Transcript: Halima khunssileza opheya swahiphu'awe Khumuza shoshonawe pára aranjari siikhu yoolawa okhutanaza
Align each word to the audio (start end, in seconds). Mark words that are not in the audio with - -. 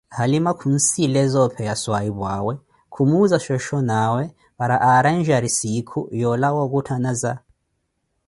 Halima 0.17 0.51
khunssileza 0.59 1.37
opheya 1.47 1.73
swahiphu'awe 1.83 2.53
Khumuza 2.93 3.37
shoshonawe 3.45 4.23
pára 4.57 4.77
aranjari 4.91 5.49
siikhu 5.57 5.99
yoolawa 6.21 6.59
okhutanaza 6.65 7.31